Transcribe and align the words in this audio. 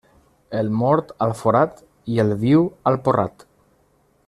El 0.61 0.71
mort 0.77 1.11
al 1.25 1.35
forat 1.43 1.85
i 2.15 2.19
el 2.25 2.33
viu 2.45 2.65
al 2.93 2.99
porrat. 3.09 3.47